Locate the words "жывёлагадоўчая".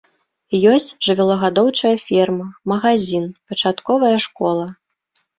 1.07-1.91